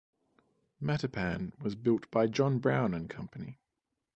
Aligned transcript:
"Matapan" 0.81 1.51
was 1.61 1.75
built 1.75 2.09
by 2.09 2.25
John 2.25 2.57
Brown 2.57 2.95
and 2.95 3.07
Company. 3.07 3.59